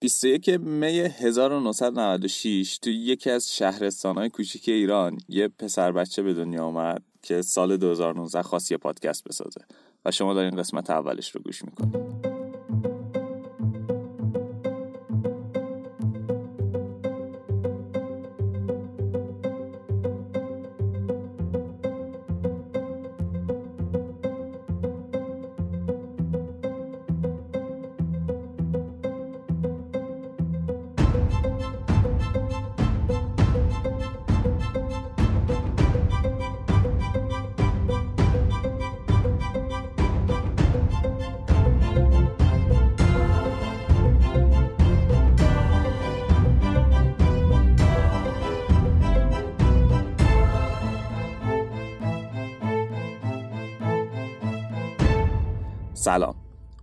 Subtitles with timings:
[0.00, 7.02] 21 می 1996 توی یکی از شهرستانهای کوچیک ایران یه پسر بچه به دنیا آمد
[7.22, 9.60] که سال 2019 خواست یه پادکست بسازه
[10.04, 12.35] و شما دارین قسمت اولش رو گوش می‌کنید.
[56.06, 56.34] سلام.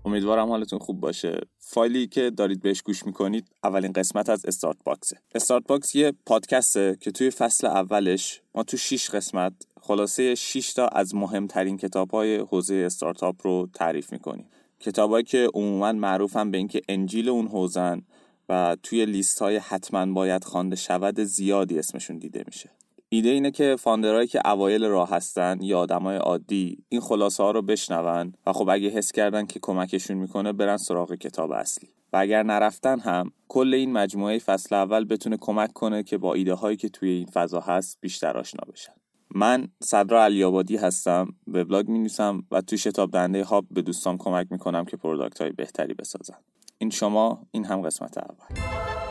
[0.05, 1.41] امیدوارم حالتون خوب باشه.
[1.59, 5.18] فایلی که دارید بهش گوش می‌کنید اولین قسمت از استارت باکسه.
[5.36, 10.88] استارت باکس یه پادکسته که توی فصل اولش ما تو 6 قسمت خلاصه 6 تا
[10.88, 14.46] از مهمترین کتاب های حوزه استارتاپ رو تعریف می‌کنیم.
[14.80, 18.02] کتابایی که عموما معروفن به اینکه انجیل اون حوزن
[18.49, 22.70] و توی لیست های حتما باید خوانده شود زیادی اسمشون دیده میشه.
[23.13, 27.51] ایده اینه که founder هایی که اوایل راه هستن یا آدمای عادی این خلاصه ها
[27.51, 31.89] رو بشنون و خب اگه حس کردن که کمکشون می‌کنه برن سراغ کتاب اصلی.
[32.13, 36.53] و اگر نرفتن هم کل این مجموعه فصل اول بتونه کمک کنه که با ایده
[36.53, 38.93] هایی که توی این فضا هست بیشتر آشنا بشن.
[39.35, 44.47] من صدرا علیابادی هستم وبلاگ می نویسم و توی شتاب دنده هاب به دوستان کمک
[44.51, 46.37] می‌کنم که پروداکت های بهتری بسازن.
[46.77, 49.02] این شما این هم قسمت اول.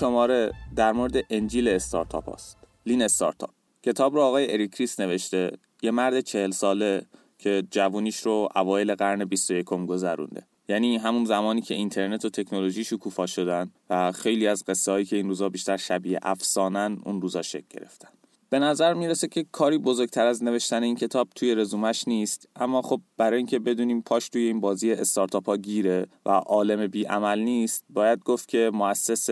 [0.00, 3.50] شماره در مورد انجیل استارتاپ است Lean Startup.
[3.82, 5.50] کتاب رو آقای اریک ریس نوشته.
[5.82, 7.02] یه مرد چهل ساله
[7.38, 10.46] که جوونیش رو اوایل قرن 21 گذرونده.
[10.68, 15.16] یعنی همون زمانی که اینترنت و تکنولوژی شکوفا شدن و خیلی از قصه هایی که
[15.16, 18.08] این روزا بیشتر شبیه افسانن اون روزا شکل گرفتن.
[18.50, 22.48] به نظر می‌رسه که کاری بزرگتر از نوشتن این کتاب توی رزومش نیست.
[22.56, 27.04] اما خب برای اینکه بدونیم پاش توی این بازی استارتاپ ها گیره و عالم بی
[27.04, 29.28] عمل نیست باید گفت که مؤسس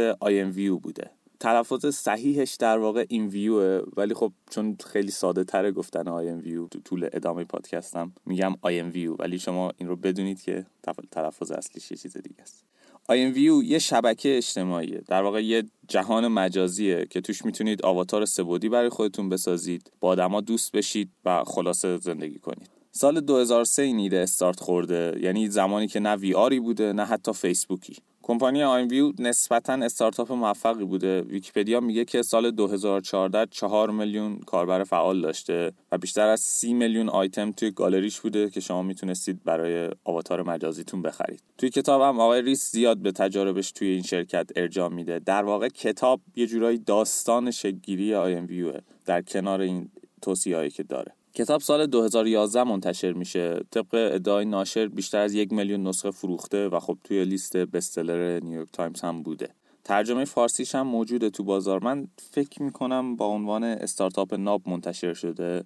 [0.55, 1.11] ویو بوده.
[1.41, 6.69] تلفظ صحیحش در واقع این ویوه ولی خب چون خیلی ساده تره گفتن آیم ویو
[6.69, 10.67] تو طول ادامه پادکستم میگم آیم ویو ولی شما این رو بدونید که
[11.11, 12.65] تلفظ اصلیش یه چیز دیگه است.
[13.09, 15.03] ویو یه شبکه اجتماعیه.
[15.09, 20.41] در واقع یه جهان مجازیه که توش می‌تونید آواتار سبودی برای خودتون بسازید با آدما
[20.41, 22.71] دوست بشید و خلاصه زندگی کنید.
[22.91, 27.33] سال 2003 این ایده استارت خورده یعنی زمانی که نه وی آری بوده نه حتی
[27.33, 27.97] فیسبوکی.
[28.27, 31.21] کمپانی IMVU نسبتا استارتاپ موفقی بوده.
[31.21, 37.09] ویکیپدیا میگه که سال 2014 4 میلیون کاربر فعال داشته و بیشتر از 30 میلیون
[37.09, 41.43] آیتم توی گالریش بوده که شما می‌تونستید برای آواتار مجازیتون بخرید.
[41.59, 45.19] توی کتاب هم آقای ریس زیاد به تجاربش توی این شرکت ارجاع میده.
[45.19, 49.91] در واقع کتاب یه جورایی داستان شکل‌گیری IMVU ه در کنار این
[50.23, 51.13] توصیه‌ای که داره.
[51.37, 53.61] کتاب سال 2011 منتشر میشه.
[53.71, 58.41] طبق ادعای ناشر بیشتر از یک میلیون نسخه فروخته و خب توی لیست best seller
[58.41, 59.49] نیویورک تایمز هم بوده.
[59.85, 61.85] ترجمه فارسیش هم موجوده تو بازار.
[61.85, 65.65] من فکر می‌کنم با عنوان استارتاپ ناب منتشر شده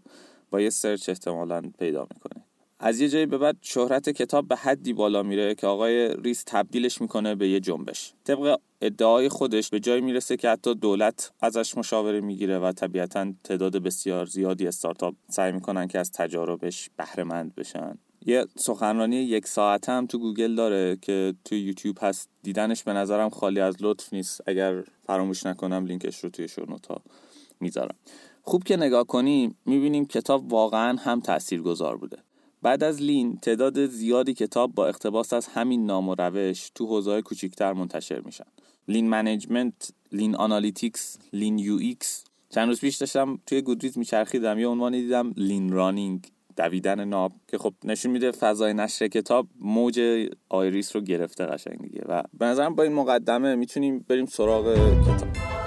[0.50, 2.44] با یه search احتمالا پیدا می‌کنه.
[2.80, 7.00] از یه جایی به بعد شهرت کتاب به حدی بالا میره که آقای ریس تبدیلش
[7.00, 8.12] می‌کنه به یه جنبش.
[8.24, 13.76] طبق ادعای خودش به جایی می‌رسه که حتی دولت ازش مشاوره می‌گیره و طبیعتا تعداد
[13.76, 17.24] بسیار زیادی استارتاپ سعی می‌کنن که از تجاربش بهره‌مند
[17.56, 17.98] بشن.
[18.26, 22.28] یه سخنرانی یک ساعته هم تو گوگل داره که تو یوتیوب هست.
[22.42, 24.40] دیدنش به نظرم خالی از لطف نیست.
[24.46, 27.02] اگر فراموش نکنم لینکش رو توی show note ا
[27.60, 27.94] می‌ذارم.
[28.42, 32.16] خوب که نگاه کنیم می‌بینیم کتاب واقعا هم تأثیر گذار بوده.
[32.62, 37.22] بعد از Lean تعداد زیادی کتاب با اقتباس از همین نام و روش تو حوزه‌های
[37.22, 38.44] کوچیکتر منتشر میشن.
[38.88, 42.24] Lean Management Lean Analytics Lean UX.
[42.50, 46.26] چند روز پیش داشتم توی Goodreads میچرخیدم یه عنوانی دیدم Lean Running
[46.56, 51.82] دویدن ناب که خب نشون میده فضای نشر کتاب موج آقای ریس رو گرفته قشنگ
[51.82, 52.02] دیگه.
[52.08, 55.57] و به نظرم با این مقدمه می‌تونیم بریم سراغ کتاب.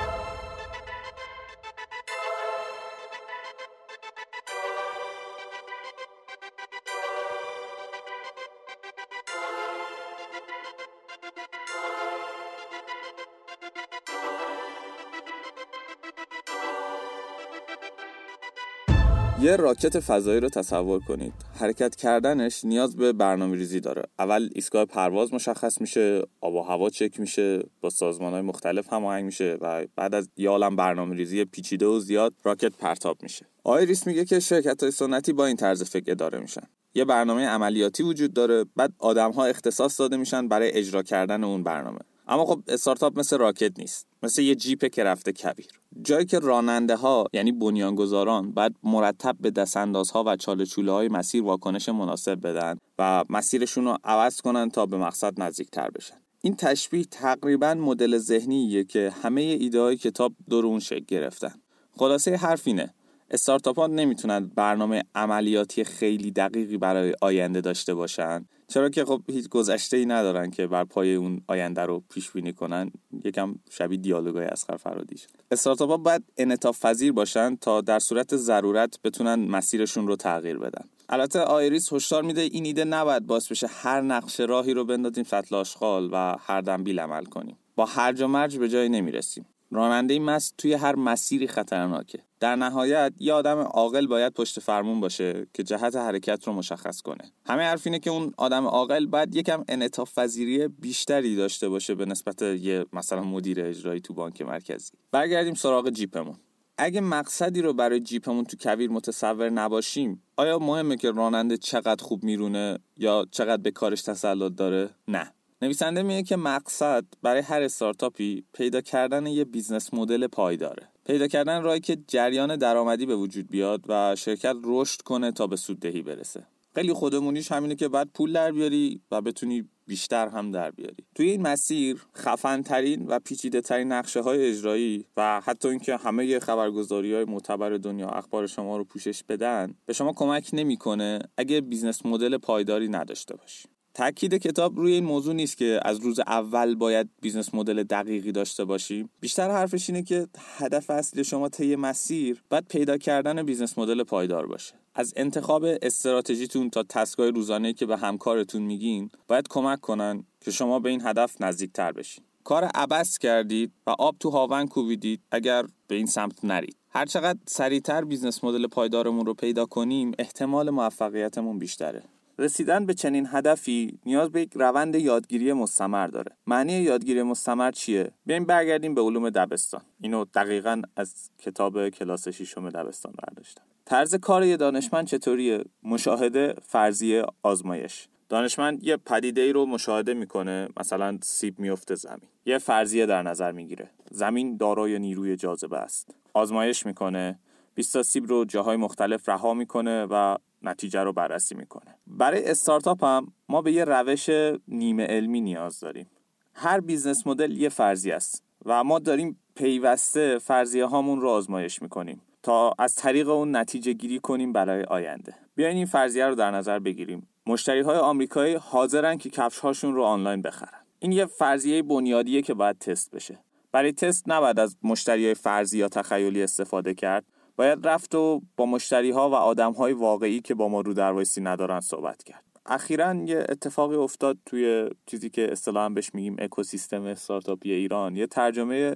[19.41, 21.33] یه rocket فضایی رو تصور کنید.
[21.59, 24.03] حرکت کردنش نیاز به برنامه ریزی داره.
[24.19, 29.25] اول ایستگاه پرواز مشخص میشه آب و هوا چک میشه با سازمان های مختلف هماهنگ
[29.25, 33.45] میشه و بعد از یه برنامه ریزی پیچیده و زیاد rocket پرتاب میشه.
[33.63, 36.67] آقای ریس میگه که شرکت های سنتی با این طرز فکر اداره میشن.
[36.94, 41.63] یه برنامه عملیاتی وجود داره بعد آدم ها اختصاص داده میشن برای اجرا کردن اون
[41.63, 41.99] برنامه.
[42.31, 45.68] اما خب استارتاپ مثل rocket نیست مثل یه جیپ که رفته کویر.
[46.01, 51.44] جایی که راننده ها یعنی بنیانگذاران بعد مرتب به دستاندازها و چاله چوله های مسیر
[51.44, 56.16] واکنش مناسب بدن و مسیرشون رو عوض کنن تا به مقصد نزدیکتر بشن.
[56.42, 61.54] این تشبیه تقریبا مدل ذهنیه که همه ایده های کتاب دور اون شکل گرفتن.
[61.98, 62.94] خلاصه حرف اینه.
[63.33, 68.45] استارتاپ ها نمی‌تونن برنامه عملیاتی خیلی دقیقی برای آینده داشته باشن.
[68.68, 72.54] چرا که خب هیچ گذشته ای ندارن که بر پای اون آینده رو پیش بینی
[72.54, 72.92] کنن.
[73.25, 79.00] یکم شبیه دیالوگای اسخر فرادیش استارتاپ ها باید انعطاف پذیر باشن تا در صورت ضرورت
[79.04, 80.86] بتونن مسیرشون رو تغییر بدن.
[81.10, 85.56] البته آیریس هشدار میده این ایده نباید باعث بشه هر نقش راهی رو بندازیم سطل
[85.56, 87.57] آشغال و هر دنبیل عمل کنیم.
[87.75, 89.45] با هرج و مرج به جایی نمی‌رسیم.
[89.71, 92.19] راننده مست توی هر مسیری خطرناکه.
[92.39, 97.31] در نهایت یه آدم عاقل باید پشت فرمون باشه که جهت حرکت رو مشخص کنه.
[97.45, 102.06] همه حرف اینه که اون آدم عاقل باید یکم انعطاف پذیری بیشتری داشته باشه به
[102.06, 104.91] نسبت یه مثلا مدیر اجرایی تو بانک مرکزی.
[105.12, 106.35] برگردیم سراغ جیپمون.
[106.77, 112.23] اگه مقصدی رو برای جیپمون تو کویر متصور نباشیم آیا مهمه که راننده چقدر خوب
[112.23, 115.33] میرونه یا چقدر به کارش تسلط داره؟ نه.
[115.63, 121.63] نویسنده میگه که مقصد برای هر استارتاپی پیدا کردن یه business model پایداره پیدا کردن
[121.63, 126.43] راهی که جریان درآمدی به وجود بیاد و شرکت رشد کنه تا به سوددهی برسه.
[126.75, 131.03] خیلی خودمونیش همینه که بعد پول در بیاری و بتونی بیشتر هم در بیاری.
[131.15, 136.39] توی این مسیر خفن ترین و پیچیده ترین نقشه های اجرایی و حتی اینکه همه
[136.39, 142.06] خبرگزاری های معتبر دنیا اخبار شما رو پوشش بدن به شما کمک نمی‌کنه اگه business
[142.06, 143.69] model پایداری نداشته باشی.
[143.93, 148.65] تاکید کتاب روی این موضوع نیست که از روز اول باید business model دقیقی داشته
[148.65, 150.27] باشیم بیشتر حرفش اینه که
[150.57, 154.73] هدف اصلی شما طی مسیر باید پیدا کردن business model پایدار باشه.
[154.95, 160.51] از انتخاب استراتژیتون تا task ای روزانه که به همکارتون میگین باید کمک کنن که
[160.51, 162.23] شما به این هدف نزدیکتر بشین.
[162.44, 166.75] کار عبث کردید و آب تو هاون کوبیدید اگر به این سمت نرید.
[166.89, 172.03] هرچقدر سریعتر business model پایدارمون رو پیدا کنیم احتمال موفقیتمون بیشتره.
[172.39, 176.31] رسیدن به چنین هدفی نیاز به یک روند یادگیری مستمر داره.
[176.48, 179.81] معنی یادگیری مستمر چیه؟ بیایم برگردیم به علوم دبستان.
[180.01, 183.63] اینو دقیقا از کتاب کلاس ششم دبستان برداشتم.
[183.86, 188.07] طرز کار یه دانشمند چطوریه؟ مشاهده فرضیه آزمایش.
[188.30, 192.30] دانشمند یه پدیده ای رو مشاهده می‌کنه مثلا سیب میفته زمین.
[192.45, 193.89] یه فرضیه در نظر می‌گیره.
[194.12, 196.16] زمین دارای نیروی جاذبه است.
[196.33, 197.39] آزمایش می‌کنه.
[197.75, 201.95] 20 سیب رو جاهای مختلف رها می‌کنه و نتیجه رو بررسی می‌کنه.
[202.07, 204.29] برای استارتاپ هم ما به یه روش
[204.67, 206.09] نیمه علمی نیاز داریم.
[206.53, 212.21] هر business model یه فرضی است و ما داریم پیوسته فرضیه هامون رو آزمایش می‌کنیم
[212.43, 215.35] تا از طریق اون نتیجه گیری کنیم برای آینده.
[215.55, 217.27] بیاین این فرضیه رو در نظر بگیریم.
[217.45, 220.79] مشتری های آمریکایی حاضرن که کفش هاشون رو آنلاین بخرن.
[220.99, 223.39] این یه فرضیه بنیادیه که باید تست بشه.
[223.71, 227.25] برای تست نباید از مشتری های فرضی یا تخیلی استفاده کرد.
[227.56, 231.42] باید رفت و با مشتری ها و آدم های واقعی که با ما رو دروایسی
[231.42, 232.44] ندارن صحبت کرد.
[232.65, 238.16] اخیرا یه اتفاقی افتاد توی چیزی که اصطلاحا بهش میگیم اکوسیستم استارتاپی ایران.
[238.16, 238.95] یه ترجمه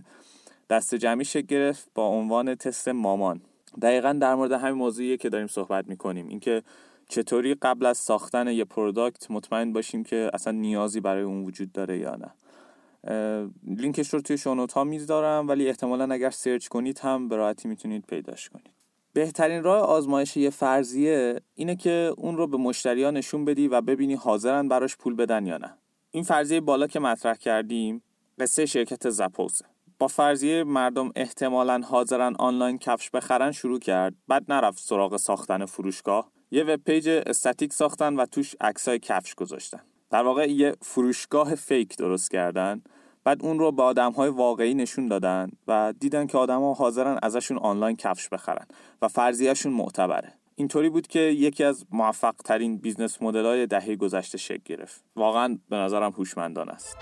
[0.70, 3.41] دسته جمعی شکل گرفت با عنوان تست مامان.
[3.82, 6.27] دقیقا در مورد همین موضوعیه که داریم صحبت می‌کنیم.
[6.27, 6.63] اینکه
[7.10, 11.98] چطوری قبل از ساختن یه product مطمئن باشیم که اصلا نیازی برای اون وجود داره
[11.98, 12.34] یا نه.
[13.63, 17.67] لینکش رو توی show note ها می‌ذارم ولی احتمالا اگر search کنید هم به راحتی
[17.67, 18.71] می‌تونید پیداش کنید.
[19.13, 24.13] بهترین راه آزمایش یه فرضیه اینه که اون رو به مشتریان نشون بدی و ببینی
[24.13, 25.77] حاضرن براش پول بدن یا نه.
[26.12, 28.03] این فرضیه بالا که مطرح کردیم
[28.39, 29.65] قصه شرکت Zappos ه
[30.00, 36.31] با فرضیه مردم احتمالا حاضرن آنلاین کفش بخرن شروع کرد بعد نرفت سراغ ساختن فروشگاه.
[36.51, 39.81] یه web page static ساختن و توش عکسای کفش گذاشتن.
[40.09, 42.81] در واقع یه فروشگاه fake درست کردن.
[43.25, 47.58] بعد اون رو به آدم های واقعی نشون دادن و دیدن که آدما حاضرن ازشون
[47.58, 48.65] آنلاین کفش بخرن
[49.01, 50.34] و فرضیه‌شون معتبره.
[50.55, 55.03] اینطوری بود که یکی از موفق ترین business model های دهه گذشته شکل گرفت.
[55.15, 56.98] واقعا به نظرم هوشمندانه است.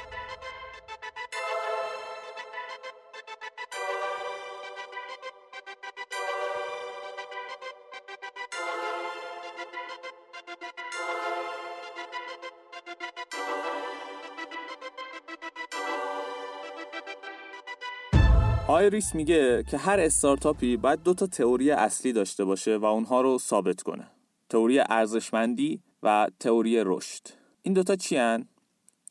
[18.68, 23.38] آیریس میگه که هر استارتاپی باید دو تا تئوری اصلی داشته باشه و اونها رو
[23.38, 24.08] ثابت کنه.
[24.50, 27.22] تئوری ارزشمندی و تئوری رشد.
[27.62, 28.48] این دوتا چی هن؟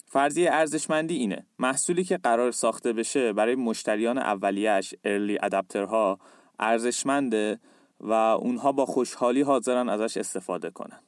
[0.07, 1.47] فرضیه ارزشمندی اینه.
[1.59, 6.19] محصولی که قرار ساخته بشه برای مشتریان اولیش ارلی ادپترها
[6.59, 7.61] ارزشمنده
[8.01, 11.01] و اونها با خوشحالی حاضرن ازش استفاده کنن.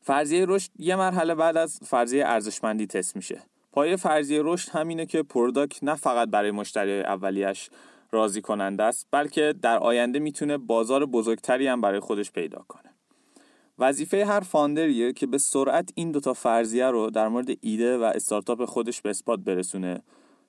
[0.00, 3.42] فرضیه رشد یه مرحله بعد از فرضیه ارزشمندی تست میشه.
[3.76, 7.70] پایه فرضیه رشد همینه که product نه فقط برای مشتری اولیش
[8.12, 12.94] راضی کننده است بلکه در آینده می‌تونه بازار بزرگتری هم برای خودش پیدا کنه.
[13.78, 18.02] وظیفه هر founder یه که به سرعت این دوتا فرضیه رو در مورد ایده و
[18.02, 20.02] استارتاپ خودش به اثبات برسونه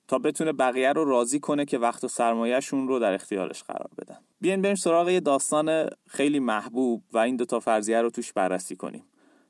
[0.08, 4.18] تا بتونه بقیه رو راضی کنه که وقت و سرمایهشون رو در اختیارش قرار بدن.
[4.42, 9.04] بیاین بریم سراغ یه داستان خیلی محبوب و این دوتا فرضیه رو توش بررسی کنیم.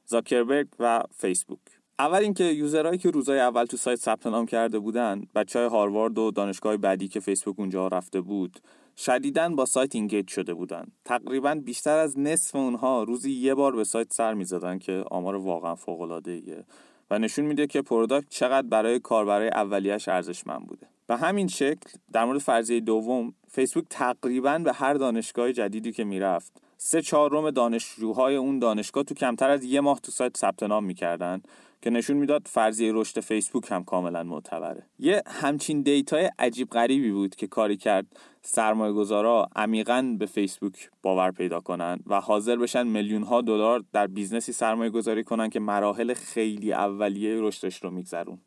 [0.05, 1.59] زاکربرگ و فیسبوک.
[1.99, 5.67] اول اینکه user هایی که روزای اول تو سایت ثبت نام کرده بودن بچه های
[5.67, 8.59] هاروارد و دانشگاه بعدی که فیسبوک اونجا رفته بود
[8.97, 10.85] شدیداً با سایت engage شده بودن.
[11.05, 15.75] تقریبا بیشتر از نصف اونها روزی یه بار به سایت سر می‌زدن که آمار واقعا
[15.75, 16.65] فوق العاده ایه
[17.11, 20.87] و نشون میده که product چقدر برای کاربرای اولیش ارزشمند بوده.
[21.07, 26.61] به همین شکل در مورد فرضیه دوم فیسبوک تقریبا به هر دانشگاه جدیدی که می‌رفت
[26.77, 31.41] سه چهارم دانشجوهای اون دانشگاه تو کمتر از یه ماه تو سایت ثبت نام می‌کردن
[31.81, 34.83] که نشون می‌داد فرضیه رشد فیسبوک هم کاملا معتبره.
[34.99, 38.05] یه همچین data ی عجیب غریبی بود که کاری کرد
[38.41, 44.07] سرمایه گذارا عمیقا به فیسبوک باور پیدا کنن و حاضر بشن میلیون ها دلار در
[44.07, 48.37] business ی سرمایه گذاری کنن که مراحل خیلی اولیه رشدش رو میگذروند.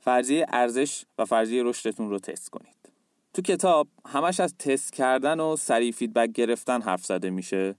[0.00, 2.76] فرضیه ارزش و فرضیه رشدتون رو تست کنید.
[3.34, 7.74] تو کتاب همش از تست کردن و سریع feedback گرفتن حرف زده میشه.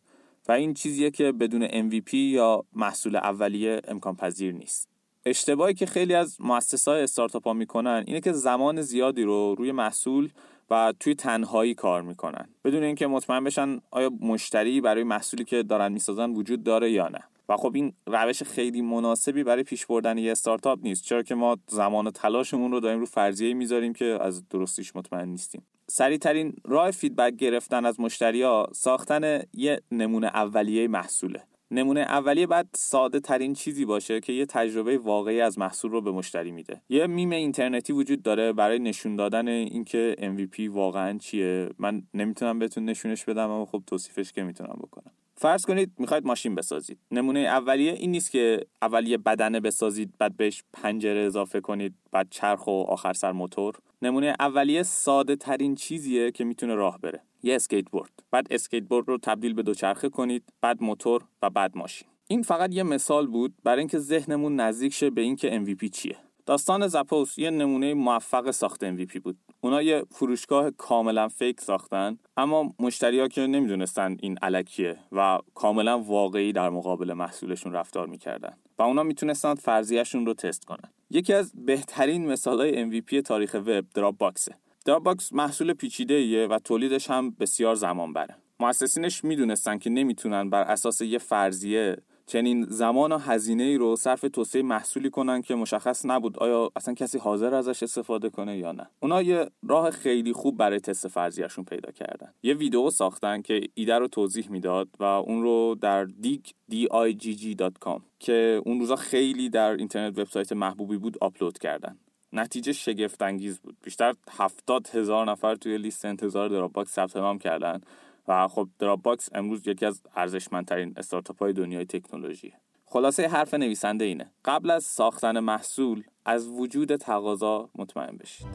[0.48, 4.90] و این چیزیه که بدون MVP یا محصول اولیه امکان پذیر نیست.
[5.26, 10.30] اشتباهی که خیلی از مؤسسات استارتاپ ها می‌کنن اینه که زمان زیادی رو روی محصول
[10.70, 12.50] و توی تنهایی کار می‌کنن.
[12.66, 17.24] بدون اینکه مطمئن بشن آیا مشتری برای محصولی که دارن می‌سازن وجود داره یا نه.
[17.50, 21.04] و خب این روش خیلی مناسبی برای پیش بردن یه استارتاپ نیست.
[21.04, 25.30] چرا که ما زمان و تلاشمون رو داریم رو فرضیه می‌ذاریم که از درستیش مطمئن
[25.30, 25.66] نیستیم.
[25.90, 31.44] سریعترین راه فیدبک گرفتن از مشتری ها ساختن یه نمونه اولیه محصوله.
[31.72, 36.12] نمونه اولیه باید ساده ترین چیزی باشه که یه تجربه واقعی از محصول رو به
[36.12, 36.82] مشتری میده.
[36.90, 41.70] یه میم اینترنتی وجود داره برای نشون دادن اینکه MVP واقعا چیه.
[41.80, 45.12] من نمی‌تونم بهتون نشونش بدم اما خب توصیفش که می‌تونم بکنم.
[45.38, 47.00] فرض کنید می‌خواید ماشین بسازید.
[47.12, 52.68] نمونه اولیه این نیست که اولیه بدنه بسازید بعد بهش پنجره اضافه کنید بعد چرخ
[52.68, 53.76] و آخر سر موتور.
[54.02, 57.22] نمونه اولیه ساده ترین چیزیه که می‌تونه راه بره.
[57.44, 61.78] یه اسکیت بورد بعد اسکیت بورد رو تبدیل به دوچرخه کنید بعد موتور و بعد
[61.78, 62.08] ماشین.
[62.28, 66.18] این فقط یه مثال بود برای اینکه ذهنمون نزدیک شه به اینکه MVP چیه.
[66.46, 69.38] داستان زپوس یه نمونه موفق ساخت MVP بود.
[69.62, 76.54] اونا یه فروشگاه کاملا fake ساختن اما مشتریا که نمی‌دونستن این الکیه و کاملا واقعی
[76.54, 80.90] در مقابل محصولشون رفتار می‌کردن و اونا می‌تونستن فرضیهشون رو تست کنن.
[81.10, 86.60] یکی از بهترین مثالهای MVP تاریخ وب دراپ باکسه دراپ باکس محصول پیچیده ایه و
[86.60, 93.12] تولیدش هم بسیار زمان بره مؤسسینش می‌دونستن که نمی‌تونن بر اساس یه فرضیه چنین زمان
[93.12, 97.54] و هزینه ای رو صرف توسعه محصولی کنن که مشخص نبود آیا اصلا کسی حاضر
[97.54, 98.90] ازش استفاده کنه یا نه.
[99.00, 102.34] اونا یه راه خیلی خوب برای تست فرضیشون پیدا کردن.
[102.44, 108.62] یه ویدیو ساختن که ایده رو توضیح می‌داد و اون رو در Digg digg.com که
[108.66, 111.98] اون روزا خیلی در اینترنت وبسایت محبوبی بود آپلود کردن.
[112.34, 113.78] نتیجه شگفت انگیز بود.
[113.84, 117.82] بیشتر هفتاد هزار نفر توی لیست انتظار دراپ باکس ثبت نام کردن.
[118.28, 122.54] و خب دراپ باکس امروز یکی از ارزشمندترین استارتاپ های دنیای تکنولوژی
[122.90, 124.32] خلاصه حرف نویسنده اینه.
[124.46, 128.48] قبل از ساختن محصول از وجود تقاضا مطمئن بشید.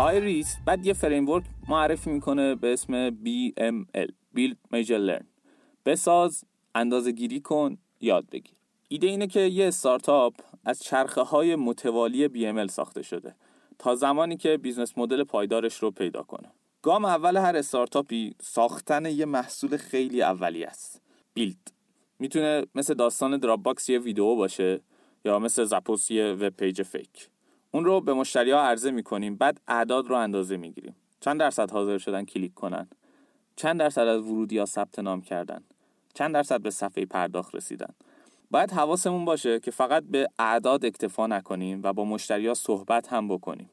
[0.00, 5.24] اریک ریس بعد یه framework معرفی می‌کنه به اسم BML Build Measure Learn.
[5.86, 8.54] بساز اندازه گیری کن یاد بگیر.
[8.88, 13.34] ایده اینه که یه استارتاپ از چرخه های متوالی BML ساخته شده
[13.78, 16.52] تا زمانی که business model پایدارش رو پیدا کنه.
[16.82, 21.02] گام اول هر استارتاپی ساختن یه محصول خیلی اولیه است.
[21.34, 21.72] Build
[22.18, 24.80] می‌تونه مثل داستان دراپ باکس یه ویدیو باشه
[25.24, 27.28] یا مثل زپوس یه web page fake.
[27.70, 29.36] اون رو به مشتری ها عرضه می‌کنیم.
[29.36, 30.96] بعد اعداد رو اندازه می‌گیریم.
[31.20, 32.88] چند درصد حاضر شدن کلیک کنن؟
[33.56, 35.62] چند درصد از ورودی ها ثبت نام کردن؟
[36.14, 37.94] چند درصد به صفحه پرداخت رسیدن؟
[38.50, 43.28] باید حواسمون باشه که فقط به اعداد اکتفا نکنیم و با مشتری ها صحبت هم
[43.28, 43.70] بکنیم.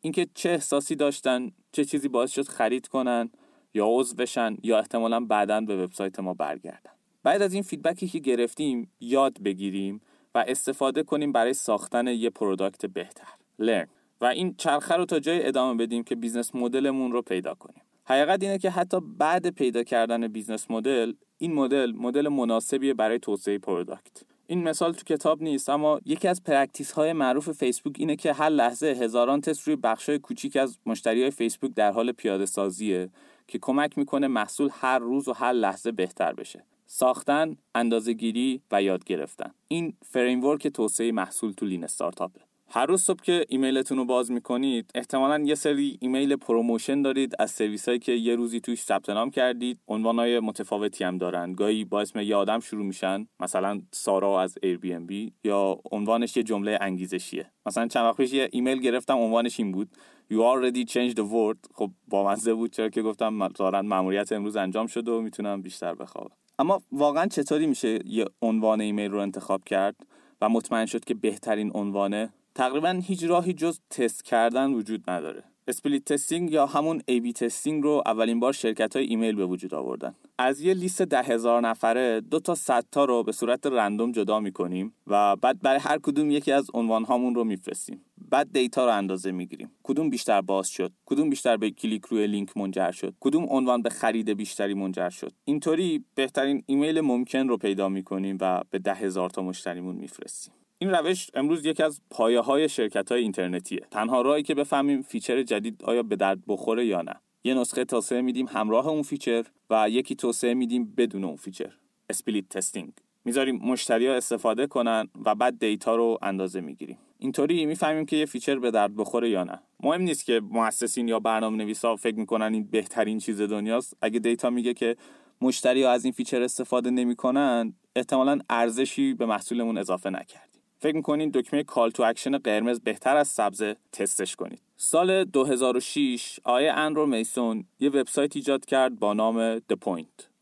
[0.00, 3.30] اینکه چه احساسی داشتن چه چیزی باعث شد خرید کنن
[3.74, 6.90] یا عضو بشن یا احتمالا بعدا به وبسایت ما برگردن.
[7.22, 10.00] بعد از این feedback ی که گرفتیم یاد بگیریم
[10.36, 13.28] و استفاده کنیم برای ساختن یه product بهتر.
[13.58, 13.86] Learn
[14.20, 17.82] و این چرخه رو تا جایی ادامه بدیم که business model مون رو پیدا کنیم.
[18.04, 23.58] حقیقت اینه که حتی بعد پیدا کردن business model این مدل مدل مناسبیه برای توسعه
[23.58, 24.22] product.
[24.46, 28.48] این مثال تو کتاب نیست اما یکی از practice های معروف فیسبوک اینه که هر
[28.48, 33.08] لحظه هزاران تست روی های کوچیک از مشتری های فیسبوک در حال پیاده سازیه
[33.46, 36.64] که کمک می‌کنه محصول هر روز و هر لحظه بهتر بشه.
[36.86, 39.50] ساختن، اندازهگیری و یاد گرفتن.
[39.68, 42.40] این framework توسعه محصول تو Lean Startup ه.
[42.70, 47.50] هر روز صبح که ایمیلتون رو باز می‌کنید احتمالا یه سری ایمیل promotion دارید از
[47.50, 49.80] سرویس هایی که یه روزی توش ثبت نام کردید.
[49.88, 51.52] عنوان های متفاوتی هم دارن.
[51.52, 53.26] گاهی با اسم یه آدم شروع میشن.
[53.40, 54.58] مثلا سارا از
[55.06, 57.50] بی یا عنوانش یه جمله انگیزشیه.
[57.66, 59.88] مثلا چند وقت پیش یه ایمیل گرفتم عنوانش این بود.
[60.32, 64.86] You already changed the world خب بامزه بود چرا که گفتم ظاهرا ماموریت امروز انجام
[64.86, 66.36] شده و می‌تونم بیشتر بخوابم.
[66.58, 69.96] اما واقعا چطوری میشه یه عنوان ایمیل رو انتخاب کرد
[70.40, 75.44] و مطمئن شد که بهترین عنوانه؟ تقریبا هیچ راهی جز تست کردن وجود نداره.
[75.68, 80.14] split testing یا همون A/B testing رو اولین بار شرکت های ایمیل به وجود آوردن.
[80.38, 84.40] از یه لیست ده هزار نفره دو تا صد تا رو به صورت random جدا
[84.40, 88.04] می‌کنیم و بعد برای هر کدوم یکی از عنوان هامون رو میفرستیم.
[88.30, 89.70] بعد data رو اندازه می‌گیریم.
[89.82, 93.90] کدوم بیشتر باز شد؟ کدوم بیشتر به کلیک روی لینک منجر شد؟ کدوم عنوان به
[93.90, 99.30] خرید بیشتری منجر شد؟ اینطوری بهترین ایمیل ممکن رو پیدا می‌کنیم و به ده هزار
[99.30, 100.52] تا مشتریمون میفرستیم.
[100.78, 103.80] این روش امروز یکی از پایه های شرکت های اینترنتیه.
[103.90, 107.14] تنها راهی که بفهمیم feature جدید آیا به درد بخوره یا نه.
[107.44, 111.72] یه نسخه توسعه میدیم همراه اون feature و یکی توسعه میدیم بدون اون feature.
[112.10, 112.92] split testing.
[113.26, 116.98] می‌ذاریم مشتری ها استفاده کنن و بعد data رو اندازه می‌گیریم.
[117.18, 119.58] اینطوری می‌فهمیم که یه feature به درد بخوره یا نه.
[119.80, 123.96] مهم نیست که مؤسسین یا برنامه نویسا فکر می‌کنن این بهترین چیز دنیاست.
[124.02, 124.96] اگه data میگه که
[125.40, 131.30] مشتری ها از این feature استفاده نمی‌کنن احتمالا ارزشی به محصولمون اضافه نکرد فکر می‌کنین
[131.30, 133.62] دکمه call to action قرمز بهتر از سبز
[133.92, 134.60] تستش کنید.
[134.76, 140.35] سال 2006 آقای اندرو میسون یه وبسایت ایجاد کرد با نام The Point.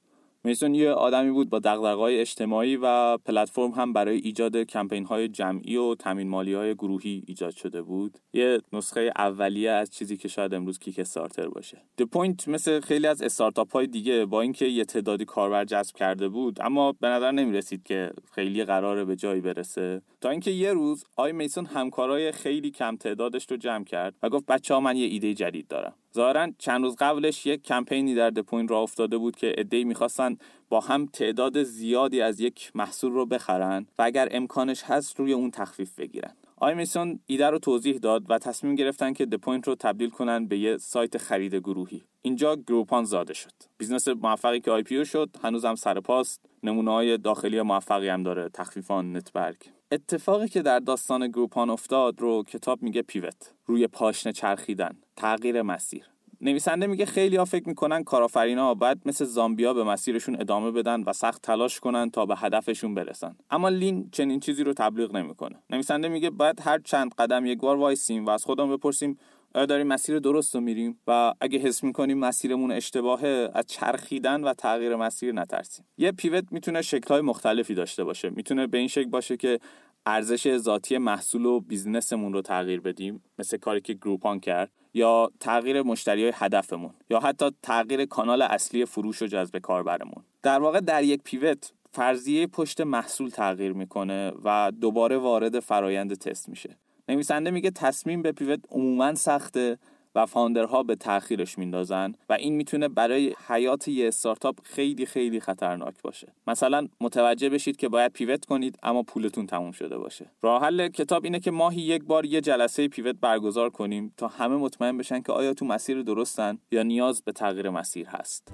[0.46, 5.76] میسون یه آدمی بود با دغدغه‌های اجتماعی و پلتفرم هم برای ایجاد کمپین های جمعی
[5.76, 8.18] و تامین مالی های گروهی ایجاد شده بود.
[8.33, 11.83] یه نسخه اولیه از چیزی که شاید امروز Kickstarter باشه.
[12.00, 16.28] The Point مثل خیلی از استارتاپ های دیگه با اینکه یه تعدادی کاربر جذب کرده
[16.28, 20.02] بود اما به نظر نمی رسید که خیلی قراره به جایی برسه.
[20.20, 24.46] تا اینکه یه روز آقای میسون همکارای خیلی کم تعدادش رو جمع کرد و گفت
[24.46, 25.94] بچه ها من یه ایده جدید دارم.
[26.14, 30.37] ظاهرا چند روز قبلش یک کمپینی در The Point راه افتاده بود که عده‌ای می‌خواستن
[30.68, 35.50] با هم تعداد زیادی از یک محصول رو بخرن و اگر امکانش هست روی اون
[35.50, 36.35] تخفیف بگیرن.
[36.57, 40.46] آقای میسون ایده رو توضیح داد و تصمیم گرفتن که The Point رو تبدیل کنن
[40.46, 42.03] به یه سایت خرید گروهی.
[42.22, 43.53] اینجا Groupon زاده شد.
[43.79, 46.40] business موفقی که IPO شد هنوزم سر پاست.
[46.62, 49.57] نمونه های داخلی موفقی هم داره تخفیفان نت‌برگ.
[49.92, 53.55] اتفاقی که در داستان Groupon افتاد رو کتاب میگه pivot.
[53.66, 54.96] روی پاشنه چرخیدن.
[55.16, 56.05] تغییر مسیر.
[56.40, 61.12] نویسنده میگه خیلی ها فکر می‌کنن کارآفرینا باید مثل زامبیا به مسیرشون ادامه بدن و
[61.12, 63.37] سخت تلاش کنن تا به هدفشون برسن.
[63.50, 65.57] اما Lean چنین چیزی رو تبلیغ نمی‌کنه.
[65.70, 69.18] نویسنده میگه باید هر چند قدم یک بار وایسیم و از خودمون بپرسیم
[69.55, 74.55] آیا داریم مسیر درست رو میریم؟ و اگه حس می‌کنیم مسیرمون اشتباهه از چرخیدن و
[74.55, 75.87] تغییر مسیر نترسیم.
[75.98, 78.31] یه pivot می‌تونه شکلهای مختلفی داشته باشه.
[78.31, 79.59] می‌تونه به این شکل باشه که
[80.07, 84.72] ارزش ذاتی محصول و business مون رو تغییر بدیم مثل کاری که Groupon کرد.
[84.94, 90.24] یا تغییر مشتری های هدفمون یا حتی تغییر کانال اصلی فروش و جذب کاربرمون.
[90.42, 96.48] در واقع در یک pivot فرضیه پشت محصول تغییر می‌کنه و دوباره وارد فرایند تست
[96.48, 96.76] میشه.
[97.09, 99.78] نویسنده میگه تصمیم به پیوت عموما سخته.
[100.14, 105.94] و فاندرها به تاخیرش میندازن و این می‌تونه برای حیات یه استارتاپ خیلی خیلی خطرناک
[106.03, 106.33] باشه.
[106.46, 110.31] مثلا متوجه بشید که باید پیوت کنید اما پولتون تموم شده باشه.
[110.42, 114.57] راه حل کتاب اینه که ماهی یک بار یه جلسه پیوت برگزار کنیم تا همه
[114.57, 118.53] مطمئن بشن که آیا تو مسیر درستن یا نیاز به تغییر مسیر هست.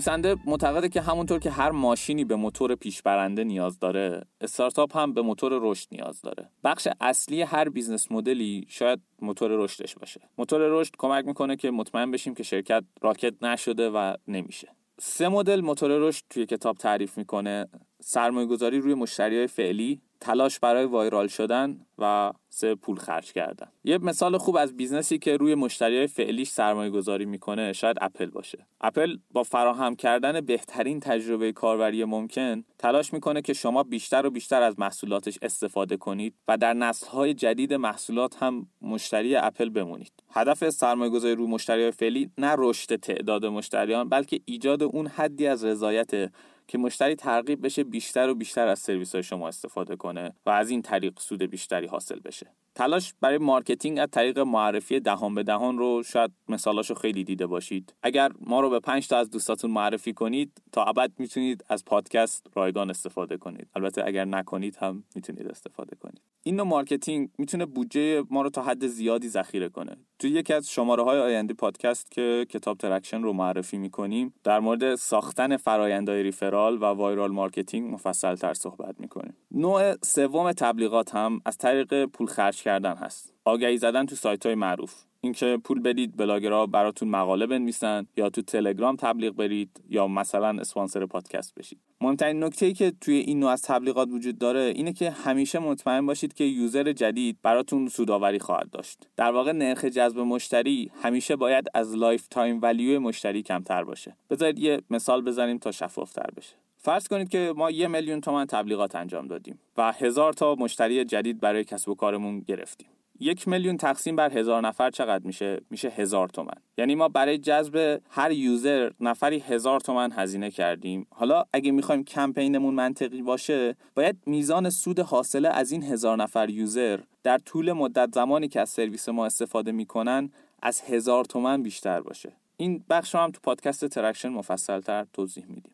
[0.00, 5.22] نویسنده معتقده که همونطور که هر ماشینی به موتور پیشبرنده نیاز داره استارتاپ هم به
[5.22, 6.50] موتور رشد نیاز داره.
[6.64, 10.20] بخش اصلی هر business model ی شاید موتور رشدش باشه.
[10.38, 14.68] موتور رشد کمک می‌کنه که مطمئن بشیم که شرکت راکد نشده و نمیشه.
[15.00, 17.66] سه مدل موتور رشد توی کتاب تعریف می‌کنه.
[18.02, 23.66] سرمایه گذاری روی مشتری های فعلی تلاش برای viral شدن و سه پول خرج کردن.
[23.84, 28.26] یه مثال خوب از business ی که روی مشتریای فعلیش سرمایه گذاری می‌کنه شاید اپل
[28.26, 28.66] باشه.
[28.80, 34.62] اپل با فراهم کردن بهترین تجربه کاربری ممکن تلاش می‌کنه که شما بیشتر و بیشتر
[34.62, 40.12] از محصولاتش استفاده کنید و در نسلهای جدید محصولات هم مشتری اپل بمونید.
[40.30, 45.64] هدف سرمایه گذاری روی مشتری فعلی نه رشد تعداد مشتریان بلکه ایجاد اون حدی از
[45.64, 46.30] رضایت
[46.70, 50.70] که مشتری ترغیب بشه بیشتر و بیشتر از سرویس های شما استفاده کنه و از
[50.70, 52.46] این طریق سود بیشتری حاصل بشه.
[52.74, 57.94] تلاش برای marketing از طریق معرفی دهان به دهان رو شاید مثالاشو خیلی دیده باشید.
[58.02, 62.46] اگر ما رو به 5 تا از دوستاتون معرفی کنید تا ابد می‌تونید از پادکست
[62.54, 63.68] رایگان استفاده کنید.
[63.74, 66.20] البته اگر نکنید هم می‌تونید استفاده کنید.
[66.42, 69.96] این نوع marketing می‌تونه بودجه ما رو تا حد زیادی ذخیره کنه.
[70.20, 74.94] توی یکی از شماره های آینده پادکست که کتاب Traction رو معرفی می‌کنیم در مورد
[74.94, 79.36] ساختن فرایندهای referral و viral marketing مفصل تر صحبت می‌کنیم.
[79.50, 83.34] نوع سوم تبلیغات هم از طریق پول خرج کردن هست.
[83.44, 84.94] آگهی زدن تو سایت های معروف.
[85.20, 91.06] اینکه پول بدید بلاگرها براتون مقاله بنویسن یا تو تلگرام تبلیغ برید یا مثلا اسپانسر
[91.06, 91.78] پادکست بشید.
[92.00, 96.06] مهمترین نکته ای که توی این نوع از تبلیغات وجود داره اینه که همیشه مطمئن
[96.06, 99.08] باشید که user جدید براتون سودآوری خواهد داشت.
[99.16, 104.16] در واقع نرخ جذب مشتری همیشه باید از lifetime value مشتری کمتر باشه.
[104.30, 106.54] بذارید یه مثال بزنیم تا شفافتر بشه.
[106.76, 111.40] فرض کنید که ما یه میلیون تومن تبلیغات انجام دادیم و هزار تا مشتری جدید
[111.40, 112.88] برای کسب و کارمون گرفتیم.
[113.20, 116.54] یک میلیون تقسیم بر هزار نفر چقدر میشه؟ میشه هزار تومن.
[116.78, 121.06] یعنی ما برای جذب هر user نفری هزار تومن هزینه کردیم.
[121.10, 127.00] حالا اگه می‌خوایم کمپینمون منطقی باشه باید میزان سود حاصله از این هزار نفر user
[127.22, 130.30] در طول مدت زمانی که از سرویس ما استفاده می‌کنن
[130.62, 132.32] از هزار تومن بیشتر باشه.
[132.56, 135.72] این بخش رو هم تو پادکست Traction مفصلتر توضیح میدیم.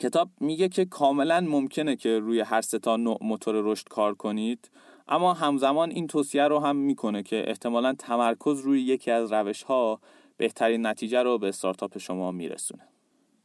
[0.00, 4.70] کتاب میگه که کاملا ممکنه که روی هر سه تا نوع موتور رشد کار کنید.
[5.08, 10.00] اما همزمان این توصیه رو هم می‌کنه که احتمالا تمرکز روی یکی از روش ها
[10.36, 12.82] بهترین نتیجه رو به استارتاپ شما میرسونه.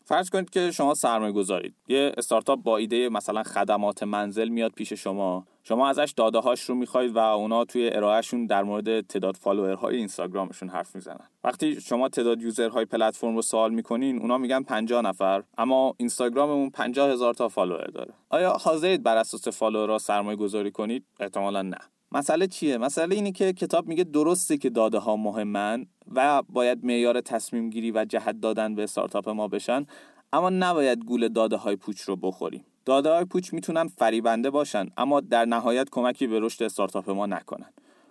[0.06, 4.93] فرض کنید که شما سرمایه گذارید یه استارتاپ با ایده مثلا خدمات منزل میاد پیش
[4.93, 5.45] شما.
[5.70, 9.98] شما ازش داده هاش رو می‌خواید و اونا توی ارائهشون در مورد تعداد follower های
[9.98, 11.28] اینستاگرامشون حرف می‌زنن.
[11.44, 16.70] وقتی شما تعداد user های پلتفرم رو سوال می‌کنین اونا میگن 50 نفر اما اینستاگراممون
[16.70, 18.14] 50 هزار تا follower داره.
[18.30, 21.78] آیا حاضرید بر اساس follower ها سرمایه گذاری کنید؟ احتمالا نه.
[22.12, 27.22] مسئله چیه؟ مسئله اینه که کتاب میگه درسته که داده ها مهمن و باید معیار
[27.22, 29.86] تصمیم گیری و جهت دادن به استارتاپ ما بشن
[30.34, 32.66] اما نباید گول داده های پوچ رو بخوریم.
[32.89, 37.69] داده های پوچ می‌تونن فریبنده باشن اما در نهایت کمکی به رشد استارتاپ ما نکنن.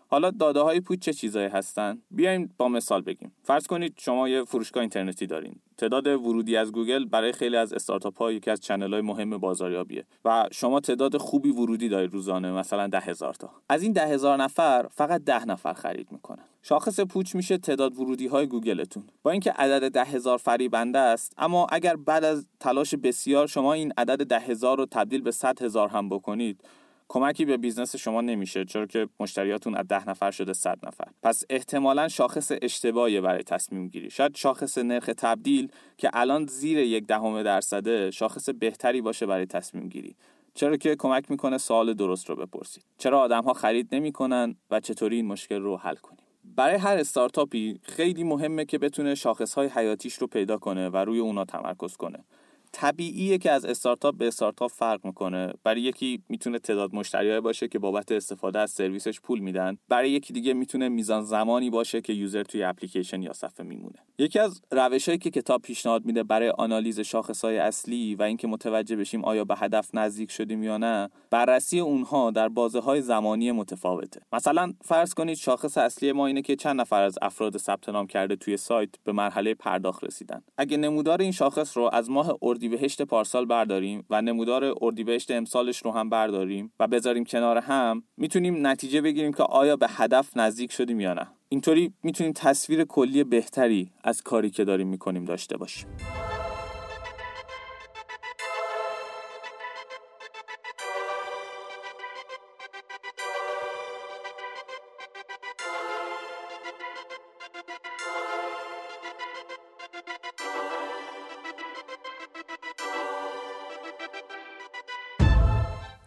[0.09, 3.33] حالا داده های پوچ چه چیزایی هستن؟ بیایم با مثال بگیم.
[3.43, 5.55] فرض کنید شما یه فروشگاه اینترنتی دارین.
[5.79, 10.05] تعداد ورودی از گوگل برای خیلی از استارتاپ ها یکی از channel های مهم بازاریابیه
[10.25, 13.51] و شما تعداد خوبی ورودی دارید روزانه مثلا ده هزار تا.
[13.69, 16.38] از این ده هزار نفر فقط ده نفر خرید می‌کنن.
[16.69, 19.05] شاخص پوچ میشه تعداد ورودی های گوگلتون.
[19.23, 23.93] با اینکه عدد ده هزار فریبنده است اما اگر بعد از تلاش بسیار شما این
[23.99, 26.61] عدد ده هزار رو تبدیل به صد هزار هم بکنید
[27.09, 31.05] کمکی به business شما نمیشه چرا که مشتریاتون از ده نفر شده صد نفر.
[31.23, 34.11] پس احتمالا شاخص اشتباهی برای تصمیم گیری.
[34.11, 39.89] شاید شاخص نرخ تبدیل که الان زیر یک دهم درصده شاخص بهتری باشه برای تصمیم
[39.89, 40.17] گیری.
[40.55, 42.85] چرا که کمک می‌کنه سوال درست رو بپرسید.
[42.99, 46.18] چرا آدم ها خرید نمی‌کنن و چطوری این مشکل رو حل کنیم؟
[46.59, 51.19] برای هر استارتاپی خیلی مهمه که بتونه شاخص های حیاتیش رو پیدا کنه و روی
[51.19, 52.25] اونا تمرکز کنه.
[52.73, 55.53] طبیعیه که از استارتاپ به استارتاپ فرق می‌کنه.
[55.65, 59.79] برای یکی می‌تونه تعداد مشتریای باشه که بابت استفاده از سرویسش پول میدن.
[59.89, 63.97] برای یکی دیگه می‌تونه میزان زمانی باشه که یوزر توی اپلیکیشن یا صفحه میمونه.
[64.19, 69.25] یکی از روشهایی که کتاب پیشنهاد میده برای آنالیز شاخصهای اصلی و اینکه متوجه بشیم
[69.25, 74.21] آیا به هدف نزدیک شدیم یا نه بررسی اونها در بازه های زمانی متفاوته.
[74.33, 78.37] مثلا فرض کنید شاخص اصلی ما اینه که چند نفر از افراد ثبت نام کرده
[78.37, 80.43] توی سایت به مرحله پرداخت رسیدن.
[80.59, 85.93] اگه نمودار این شاخص رو از ماه اردیبهشت پارسال برداریم و نمودار اردیبهشت امسالش رو
[85.93, 91.01] هم برداریم و بذاریم کنار هم می‌تونیم نتیجه بگیریم که آیا به هدف نزدیک شدیم
[91.01, 91.27] یا نه.
[91.49, 95.89] اینطوری می‌تونیم تصویر کلی بهتری از کاری که داریم می‌کنیم داشته باشیم.